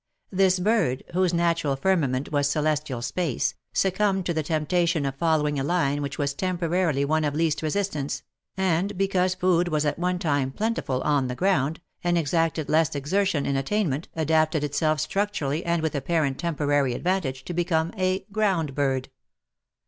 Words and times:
This 0.31 0.57
bird, 0.57 1.03
whose 1.13 1.31
natural 1.31 1.75
firmament 1.75 2.31
was 2.31 2.49
celestial 2.49 3.03
space, 3.03 3.53
succumbed 3.71 4.25
to 4.25 4.33
the 4.33 4.41
temptation 4.41 5.05
of 5.05 5.13
following 5.13 5.59
a 5.59 5.63
line 5.63 5.99
w^hich 5.99 6.17
was 6.17 6.33
temporarily 6.33 7.05
one 7.05 7.23
of 7.23 7.35
least 7.35 7.61
resistance, 7.61 8.23
and 8.57 8.97
because 8.97 9.35
food 9.35 9.67
was 9.67 9.85
at 9.85 9.99
one 9.99 10.17
time 10.17 10.49
plentiful 10.49 11.01
on 11.01 11.27
the 11.27 11.35
grojind, 11.35 11.77
and 12.03 12.17
exacted 12.17 12.67
less 12.67 12.95
exertion 12.95 13.45
in 13.45 13.55
attainment, 13.55 14.07
adapted 14.15 14.63
itself 14.63 14.99
structurally 14.99 15.63
and 15.63 15.83
with 15.83 15.93
apparent 15.93 16.39
temporary 16.39 16.95
advantage 16.95 17.45
to 17.45 17.53
become 17.53 17.91
d. 17.91 18.25
ground 18.31 18.73
bird. 18.73 19.11